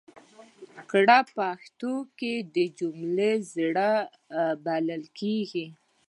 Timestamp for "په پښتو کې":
1.09-2.33